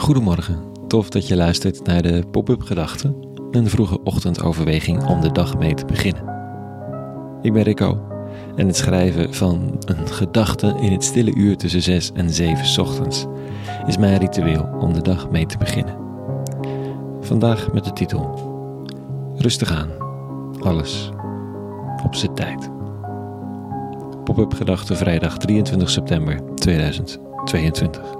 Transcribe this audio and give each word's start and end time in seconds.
Goedemorgen, 0.00 0.58
tof 0.88 1.08
dat 1.08 1.28
je 1.28 1.36
luistert 1.36 1.86
naar 1.86 2.02
de 2.02 2.22
Pop-up 2.30 2.62
Gedachten, 2.62 3.16
een 3.50 3.68
vroege 3.68 4.02
ochtendoverweging 4.02 5.04
om 5.04 5.20
de 5.20 5.32
dag 5.32 5.58
mee 5.58 5.74
te 5.74 5.84
beginnen. 5.84 6.22
Ik 7.42 7.52
ben 7.52 7.62
Rico 7.62 8.00
en 8.56 8.66
het 8.66 8.76
schrijven 8.76 9.34
van 9.34 9.76
een 9.84 10.08
gedachte 10.08 10.76
in 10.80 10.92
het 10.92 11.04
stille 11.04 11.34
uur 11.34 11.56
tussen 11.56 11.82
6 11.82 12.12
en 12.12 12.30
7 12.30 12.82
ochtends 12.82 13.26
is 13.86 13.98
mijn 13.98 14.18
ritueel 14.18 14.68
om 14.80 14.92
de 14.92 15.02
dag 15.02 15.30
mee 15.30 15.46
te 15.46 15.58
beginnen. 15.58 15.96
Vandaag 17.20 17.72
met 17.72 17.84
de 17.84 17.92
titel 17.92 18.38
Rustig 19.36 19.70
aan, 19.72 19.90
alles 20.60 21.10
op 22.04 22.14
zijn 22.14 22.34
tijd. 22.34 22.70
Pop-up 24.24 24.54
Gedachten 24.54 24.96
vrijdag 24.96 25.38
23 25.38 25.90
september 25.90 26.54
2022. 26.54 28.19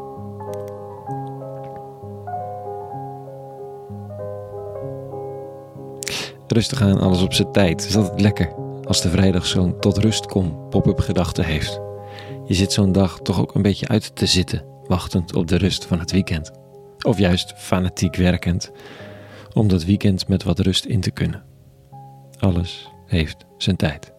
Rustig 6.53 6.83
aan, 6.83 7.01
alles 7.01 7.23
op 7.23 7.33
zijn 7.33 7.53
tijd. 7.53 7.87
Is 7.87 7.97
altijd 7.97 8.21
lekker 8.21 8.55
als 8.85 9.01
de 9.01 9.11
vrijdag 9.11 9.47
zo'n 9.47 9.81
tot 9.81 9.99
rust 9.99 10.27
kom 10.27 10.69
pop-up 10.69 10.99
gedachte 10.99 11.43
heeft. 11.43 11.81
Je 12.47 12.55
zit 12.55 12.73
zo'n 12.73 12.93
dag 12.93 13.21
toch 13.23 13.41
ook 13.41 13.55
een 13.55 13.63
beetje 13.63 13.89
uit 13.89 14.17
te 14.17 14.27
zitten, 14.27 14.65
wachtend 14.87 15.35
op 15.35 15.47
de 15.47 15.57
rust 15.57 15.85
van 15.85 15.99
het 15.99 16.11
weekend. 16.11 16.51
Of 17.03 17.19
juist 17.19 17.53
fanatiek 17.57 18.17
werkend, 18.17 18.73
om 19.53 19.69
dat 19.69 19.85
weekend 19.85 20.29
met 20.29 20.43
wat 20.43 20.59
rust 20.59 20.85
in 20.85 21.01
te 21.01 21.11
kunnen. 21.11 21.45
Alles 22.39 22.89
heeft 23.07 23.45
zijn 23.57 23.77
tijd. 23.77 24.13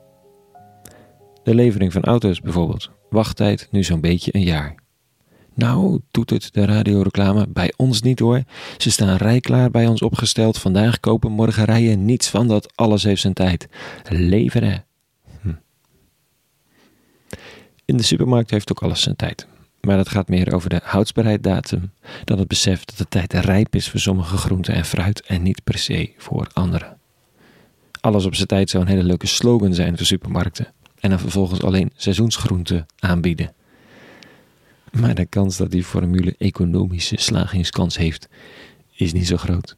De 1.44 1.56
levering 1.56 1.92
van 1.94 2.04
auto's 2.04 2.40
bijvoorbeeld. 2.40 2.92
Wachttijd 3.10 3.68
nu 3.72 3.84
zo'n 3.84 4.02
beetje 4.02 4.36
een 4.36 4.44
jaar. 4.44 4.76
Nou, 5.54 6.00
het 6.12 6.50
de 6.52 6.66
radioreclame, 6.66 7.48
bij 7.48 7.74
ons 7.76 8.02
niet 8.02 8.20
hoor. 8.20 8.44
Ze 8.78 8.92
staan 8.92 9.16
rijklaar 9.16 9.72
bij 9.72 9.88
ons 9.88 10.02
opgesteld. 10.02 10.58
Vandaag 10.58 11.00
kopen, 11.00 11.32
morgen 11.32 11.66
rijden. 11.66 12.06
Niets 12.06 12.30
van 12.30 12.48
dat, 12.48 12.72
alles 12.76 13.04
heeft 13.04 13.22
zijn 13.22 13.34
tijd. 13.34 13.68
Leveren. 14.10 14.86
Hm. 15.42 15.54
In 17.86 17.98
de 17.98 18.04
supermarkt 18.04 18.52
heeft 18.52 18.72
ook 18.72 18.84
alles 18.84 19.02
zijn 19.02 19.16
tijd. 19.16 19.48
Maar 19.82 19.98
dat 19.98 20.10
gaat 20.10 20.30
meer 20.30 20.54
over 20.54 20.70
de 20.70 20.80
houdbaarheidsdatum 20.84 21.92
dan 22.26 22.40
het 22.40 22.48
besef 22.48 22.86
dat 22.86 22.98
de 22.98 23.08
tijd 23.08 23.34
rijp 23.34 23.76
is 23.76 23.90
voor 23.90 24.00
sommige 24.00 24.38
groenten 24.38 24.74
en 24.74 24.86
fruit 24.86 25.22
en 25.22 25.42
niet 25.42 25.64
per 25.64 25.78
se 25.78 26.14
voor 26.18 26.48
andere. 26.54 26.98
Alles 28.02 28.26
op 28.26 28.36
zijn 28.36 28.48
tijd 28.48 28.70
zou 28.70 28.84
een 28.84 28.90
hele 28.90 29.04
leuke 29.04 29.28
slogan 29.28 29.74
zijn 29.74 29.98
voor 29.98 30.06
supermarkten. 30.06 30.68
En 31.00 31.10
dan 31.10 31.20
vervolgens 31.20 31.64
alleen 31.64 31.92
seizoensgroenten 31.96 32.86
aanbieden. 33.00 33.54
Maar 34.92 35.16
de 35.16 35.26
kans 35.26 35.58
dat 35.58 35.72
die 35.72 35.84
formule 35.84 36.36
economische 36.38 37.16
slagingskans 37.20 37.98
heeft, 37.98 38.28
is 38.96 39.14
niet 39.14 39.28
zo 39.28 39.38
groot. 39.38 39.76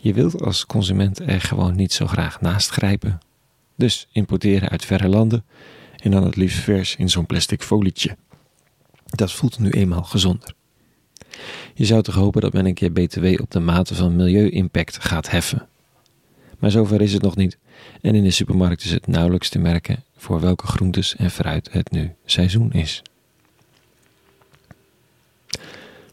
Je 0.00 0.14
wilt 0.14 0.42
als 0.42 0.66
consument 0.66 1.20
er 1.20 1.40
gewoon 1.40 1.76
niet 1.76 1.92
zo 1.92 2.06
graag 2.06 2.40
naast 2.40 2.70
grijpen. 2.70 3.20
Dus 3.76 4.08
importeren 4.12 4.68
uit 4.68 4.84
verre 4.84 5.08
landen 5.08 5.44
en 5.96 6.10
dan 6.10 6.24
het 6.24 6.36
liefst 6.36 6.58
vers 6.58 6.96
in 6.96 7.08
zo'n 7.10 7.26
plastic 7.26 7.62
folietje. 7.62 8.16
Dat 9.04 9.32
voelt 9.32 9.58
nu 9.58 9.70
eenmaal 9.70 10.02
gezonder. 10.02 10.54
Je 11.74 11.84
zou 11.84 12.02
toch 12.02 12.14
hopen 12.14 12.40
dat 12.40 12.52
men 12.52 12.66
een 12.66 12.74
keer 12.74 12.92
BTW 12.92 13.40
op 13.40 13.50
de 13.50 13.60
mate 13.60 13.94
van 13.94 14.16
milieu-impact 14.16 15.04
gaat 15.04 15.30
heffen. 15.30 15.68
Maar 16.58 16.70
zover 16.70 17.00
is 17.00 17.12
het 17.12 17.22
nog 17.22 17.36
niet 17.36 17.58
en 18.00 18.14
in 18.14 18.22
de 18.22 18.30
supermarkt 18.30 18.84
is 18.84 18.90
het 18.90 19.06
nauwelijks 19.06 19.48
te 19.48 19.58
merken 19.58 20.04
voor 20.16 20.40
welke 20.40 20.66
groentes 20.66 21.16
en 21.16 21.30
fruit 21.30 21.72
het 21.72 21.90
nu 21.90 22.14
seizoen 22.24 22.72
is. 22.72 23.02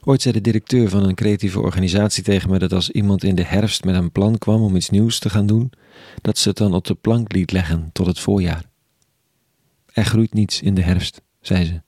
Ooit 0.04 0.22
zei 0.22 0.34
de 0.34 0.42
directeur 0.42 0.90
van 0.90 1.04
een 1.04 1.16
creatieve 1.16 1.60
organisatie 1.60 2.24
tegen 2.24 2.50
me 2.50 2.60
dat 2.60 2.74
als 2.74 2.90
iemand 2.90 3.24
in 3.24 3.36
de 3.36 3.44
herfst 3.44 3.84
met 3.84 3.96
een 3.96 4.12
plan 4.12 4.38
kwam 4.38 4.62
om 4.62 4.76
iets 4.76 4.90
nieuws 4.90 5.20
te 5.20 5.30
gaan 5.30 5.46
doen, 5.46 5.72
dat 6.22 6.38
ze 6.38 6.50
het 6.50 6.58
dan 6.58 6.74
op 6.74 6.86
de 6.86 6.96
plank 6.96 7.34
liet 7.34 7.52
leggen 7.52 7.90
tot 7.92 8.06
het 8.06 8.20
voorjaar. 8.20 8.64
Er 9.94 10.06
groeit 10.06 10.34
niets 10.34 10.62
in 10.62 10.74
de 10.74 10.82
herfst, 10.82 11.22
zei 11.42 11.66
ze. 11.66 11.82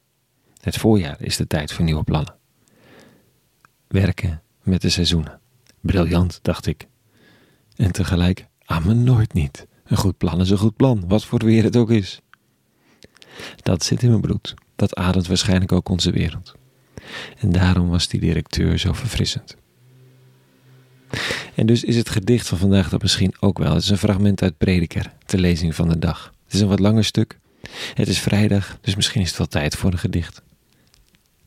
Het 0.61 0.77
voorjaar 0.77 1.21
is 1.21 1.37
de 1.37 1.47
tijd 1.47 1.71
voor 1.71 1.85
nieuwe 1.85 2.03
plannen. 2.03 2.35
Werken 3.87 4.41
met 4.63 4.81
de 4.81 4.89
seizoenen. 4.89 5.39
Briljant, 5.81 6.39
dacht 6.41 6.65
ik. 6.65 6.87
En 7.75 7.91
tegelijk, 7.91 8.47
ah, 8.65 8.85
me 8.85 8.93
nooit 8.93 9.33
niet. 9.33 9.67
Een 9.85 9.97
goed 9.97 10.17
plan 10.17 10.41
is 10.41 10.49
een 10.49 10.57
goed 10.57 10.75
plan, 10.75 11.07
wat 11.07 11.25
voor 11.25 11.39
weer 11.39 11.63
het 11.63 11.75
ook 11.75 11.91
is. 11.91 12.21
Dat 13.55 13.83
zit 13.83 14.03
in 14.03 14.09
mijn 14.09 14.21
bloed. 14.21 14.53
Dat 14.75 14.95
ademt 14.95 15.27
waarschijnlijk 15.27 15.71
ook 15.71 15.89
onze 15.89 16.11
wereld. 16.11 16.59
En 17.37 17.51
daarom 17.51 17.89
was 17.89 18.07
die 18.07 18.19
directeur 18.19 18.79
zo 18.79 18.93
verfrissend. 18.93 19.55
En 21.55 21.65
dus 21.65 21.83
is 21.83 21.95
het 21.95 22.09
gedicht 22.09 22.47
van 22.47 22.57
vandaag 22.57 22.89
dat 22.89 23.01
misschien 23.01 23.33
ook 23.39 23.57
wel. 23.57 23.73
Het 23.73 23.83
is 23.83 23.89
een 23.89 23.97
fragment 23.97 24.41
uit 24.41 24.57
Prediker, 24.57 25.13
de 25.25 25.37
lezing 25.37 25.75
van 25.75 25.89
de 25.89 25.99
dag. 25.99 26.33
Het 26.43 26.53
is 26.53 26.59
een 26.59 26.67
wat 26.67 26.79
langer 26.79 27.03
stuk. 27.03 27.39
Het 27.93 28.07
is 28.07 28.19
vrijdag, 28.19 28.77
dus 28.81 28.95
misschien 28.95 29.21
is 29.21 29.27
het 29.27 29.37
wel 29.37 29.47
tijd 29.47 29.75
voor 29.75 29.91
een 29.91 29.97
gedicht. 29.97 30.41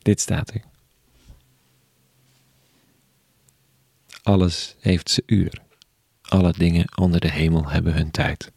Dit 0.01 0.21
staat 0.21 0.53
er. 0.53 0.61
Alles 4.23 4.75
heeft 4.79 5.09
zijn 5.09 5.25
uur. 5.25 5.61
Alle 6.21 6.53
dingen 6.57 6.97
onder 6.97 7.19
de 7.19 7.31
hemel 7.31 7.69
hebben 7.69 7.93
hun 7.93 8.11
tijd. 8.11 8.51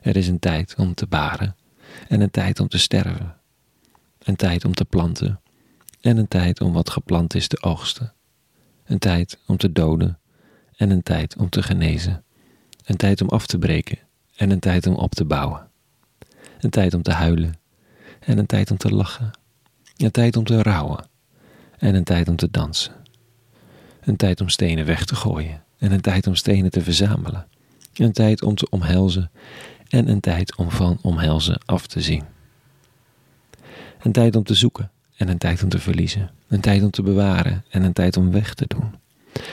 Er 0.00 0.16
is 0.16 0.28
een 0.28 0.38
tijd 0.38 0.74
om 0.76 0.94
te 0.94 1.06
baren 1.06 1.56
en 2.08 2.20
een 2.20 2.30
tijd 2.30 2.60
om 2.60 2.68
te 2.68 2.78
sterven. 2.78 3.36
Een 4.18 4.36
tijd 4.36 4.64
om 4.64 4.74
te 4.74 4.84
planten 4.84 5.40
en 6.06 6.16
een 6.16 6.28
tijd 6.28 6.60
om 6.60 6.72
wat 6.72 6.90
geplant 6.90 7.34
is 7.34 7.48
te 7.48 7.62
oogsten. 7.62 8.12
Een 8.84 8.98
tijd 8.98 9.38
om 9.46 9.56
te 9.56 9.72
doden 9.72 10.18
en 10.76 10.90
een 10.90 11.02
tijd 11.02 11.36
om 11.36 11.48
te 11.48 11.62
genezen. 11.62 12.24
Een 12.84 12.96
tijd 12.96 13.20
om 13.20 13.28
af 13.28 13.46
te 13.46 13.58
breken 13.58 13.98
en 14.36 14.50
een 14.50 14.58
tijd 14.58 14.86
om 14.86 14.94
op 14.94 15.14
te 15.14 15.24
bouwen. 15.24 15.68
Een 16.60 16.70
tijd 16.70 16.94
om 16.94 17.02
te 17.02 17.12
huilen 17.12 17.54
en 18.20 18.38
een 18.38 18.46
tijd 18.46 18.70
om 18.70 18.76
te 18.76 18.94
lachen. 18.94 19.30
Een 19.96 20.10
tijd 20.10 20.36
om 20.36 20.44
te 20.44 20.62
rouwen 20.62 21.08
en 21.78 21.94
een 21.94 22.04
tijd 22.04 22.28
om 22.28 22.36
te 22.36 22.50
dansen. 22.50 22.94
Een 24.00 24.16
tijd 24.16 24.40
om 24.40 24.48
stenen 24.48 24.86
weg 24.86 25.04
te 25.04 25.14
gooien 25.14 25.64
en 25.78 25.92
een 25.92 26.00
tijd 26.00 26.26
om 26.26 26.34
stenen 26.34 26.70
te 26.70 26.82
verzamelen. 26.82 27.46
Een 27.94 28.12
tijd 28.12 28.42
om 28.42 28.54
te 28.54 28.68
omhelzen 28.68 29.30
en 29.88 30.08
een 30.08 30.20
tijd 30.20 30.56
om 30.56 30.70
van 30.70 30.98
omhelzen 31.02 31.60
af 31.64 31.86
te 31.86 32.00
zien. 32.00 32.24
Een 34.02 34.12
tijd 34.12 34.36
om 34.36 34.42
te 34.42 34.54
zoeken 34.54 34.90
en 35.16 35.28
een 35.28 35.38
tijd 35.38 35.62
om 35.62 35.68
te 35.68 35.78
verliezen. 35.78 36.30
Een 36.48 36.60
tijd 36.60 36.82
om 36.82 36.90
te 36.90 37.02
bewaren 37.02 37.64
en 37.68 37.82
een 37.82 37.92
tijd 37.92 38.16
om 38.16 38.30
weg 38.30 38.54
te 38.54 38.64
doen. 38.66 38.94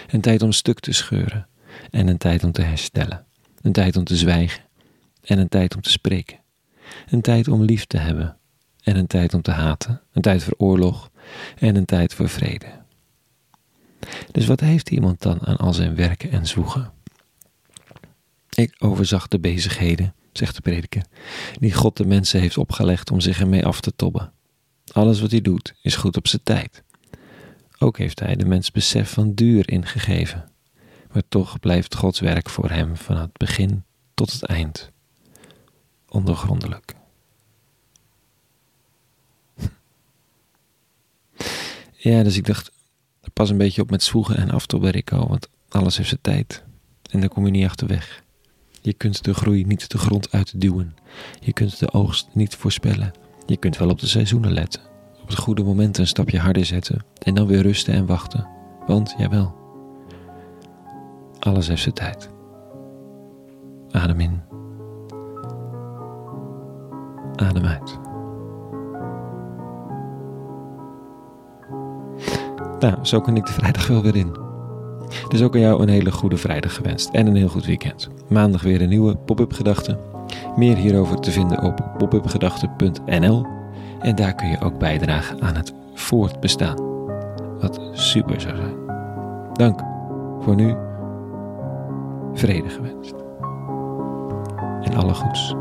Een 0.07 0.21
tijd 0.21 0.41
om 0.41 0.51
stuk 0.51 0.79
te 0.79 0.91
scheuren 0.91 1.47
en 1.91 2.07
een 2.07 2.17
tijd 2.17 2.43
om 2.43 2.51
te 2.51 2.61
herstellen. 2.61 3.25
Een 3.61 3.71
tijd 3.71 3.95
om 3.97 4.03
te 4.03 4.17
zwijgen 4.17 4.63
en 5.21 5.39
een 5.39 5.49
tijd 5.49 5.75
om 5.75 5.81
te 5.81 5.89
spreken. 5.89 6.39
Een 7.09 7.21
tijd 7.21 7.47
om 7.47 7.63
lief 7.63 7.85
te 7.85 7.97
hebben 7.97 8.37
en 8.83 8.95
een 8.95 9.07
tijd 9.07 9.33
om 9.33 9.41
te 9.41 9.51
haten. 9.51 10.01
Een 10.11 10.21
tijd 10.21 10.43
voor 10.43 10.55
oorlog 10.57 11.11
en 11.59 11.75
een 11.75 11.85
tijd 11.85 12.13
voor 12.13 12.29
vrede. 12.29 12.81
Dus 14.31 14.45
wat 14.45 14.59
heeft 14.59 14.89
iemand 14.89 15.21
dan 15.21 15.45
aan 15.45 15.57
al 15.57 15.73
zijn 15.73 15.95
werken 15.95 16.31
en 16.31 16.47
zwoegen? 16.47 16.91
Ik 18.49 18.75
overzag 18.79 19.27
de 19.27 19.39
bezigheden, 19.39 20.13
zegt 20.33 20.55
de 20.55 20.61
prediker, 20.61 21.03
die 21.59 21.73
God 21.73 21.97
de 21.97 22.05
mensen 22.05 22.39
heeft 22.39 22.57
opgelegd 22.57 23.11
om 23.11 23.19
zich 23.19 23.39
ermee 23.39 23.65
af 23.65 23.81
te 23.81 23.95
tobben. 23.95 24.31
Alles 24.93 25.21
wat 25.21 25.31
hij 25.31 25.41
doet 25.41 25.73
is 25.81 25.95
goed 25.95 26.17
op 26.17 26.27
zijn 26.27 26.43
tijd. 26.43 26.83
Ook 27.77 27.97
heeft 27.97 28.19
hij 28.19 28.35
de 28.35 28.45
mens 28.45 28.71
besef 28.71 29.11
van 29.11 29.33
duur 29.33 29.69
ingegeven. 29.69 30.51
Maar 31.11 31.23
toch 31.29 31.59
blijft 31.59 31.95
Gods 31.95 32.19
werk 32.19 32.49
voor 32.49 32.69
hem 32.69 32.97
van 32.97 33.17
het 33.17 33.37
begin 33.37 33.83
tot 34.13 34.31
het 34.31 34.43
eind 34.43 34.91
ondergrondelijk. 36.07 36.95
Ja, 41.95 42.23
dus 42.23 42.37
ik 42.37 42.45
dacht, 42.45 42.71
pas 43.33 43.49
een 43.49 43.57
beetje 43.57 43.81
op 43.81 43.89
met 43.89 44.03
zwoegen 44.03 44.37
en 44.37 44.51
aftobben, 44.51 44.89
Rico, 44.91 45.27
want 45.27 45.49
alles 45.69 45.97
heeft 45.97 46.09
zijn 46.09 46.21
tijd. 46.21 46.63
En 47.09 47.19
daar 47.19 47.29
kom 47.29 47.45
je 47.45 47.51
niet 47.51 47.65
achterweg. 47.65 48.23
Je 48.81 48.93
kunt 48.93 49.23
de 49.23 49.33
groei 49.33 49.65
niet 49.65 49.91
de 49.91 49.97
grond 49.97 50.31
uitduwen. 50.31 50.95
Je 51.39 51.53
kunt 51.53 51.79
de 51.79 51.91
oogst 51.91 52.27
niet 52.33 52.55
voorspellen. 52.55 53.11
Je 53.45 53.57
kunt 53.57 53.77
wel 53.77 53.89
op 53.89 53.99
de 53.99 54.07
seizoenen 54.07 54.53
letten, 54.53 54.81
op 55.23 55.29
het 55.29 55.37
goede 55.37 55.63
moment 55.63 55.97
een 55.97 56.07
stapje 56.07 56.39
harder 56.39 56.65
zetten 56.65 57.05
en 57.21 57.33
dan 57.33 57.47
weer 57.47 57.61
rusten 57.61 57.93
en 57.93 58.05
wachten. 58.05 58.47
Want 58.87 59.15
jawel, 59.17 59.55
alles 61.39 61.67
heeft 61.67 61.81
zijn 61.81 61.93
tijd. 61.93 62.29
Adem 63.91 64.19
in. 64.19 64.41
Adem 67.35 67.65
uit. 67.65 67.99
Nou, 72.79 72.95
zo 73.01 73.21
kan 73.21 73.35
ik 73.35 73.45
de 73.45 73.51
vrijdag 73.51 73.87
wel 73.87 74.01
weer 74.01 74.15
in. 74.15 74.35
Dus 75.27 75.41
ook 75.41 75.53
aan 75.53 75.61
jou 75.61 75.81
een 75.81 75.89
hele 75.89 76.11
goede 76.11 76.37
vrijdag 76.37 76.75
gewenst 76.75 77.09
en 77.09 77.27
een 77.27 77.35
heel 77.35 77.47
goed 77.47 77.65
weekend. 77.65 78.09
Maandag 78.29 78.61
weer 78.61 78.81
een 78.81 78.89
nieuwe 78.89 79.15
pop-up 79.15 79.53
gedachte. 79.53 79.99
Meer 80.55 80.75
hierover 80.75 81.19
te 81.19 81.31
vinden 81.31 81.61
op 81.61 81.93
popupgedachten.nl 81.97 83.62
en 84.03 84.15
daar 84.15 84.33
kun 84.33 84.47
je 84.47 84.59
ook 84.59 84.77
bijdragen 84.77 85.41
aan 85.41 85.55
het 85.55 85.73
voortbestaan 85.93 86.91
Wat 87.59 87.79
super 87.91 88.41
zou 88.41 88.55
zijn. 88.55 88.75
Dank 89.53 89.79
voor 90.39 90.55
nu. 90.55 90.75
Vrede 92.33 92.69
gewenst. 92.69 93.13
En 94.81 94.95
alle 94.95 95.13
goeds. 95.13 95.55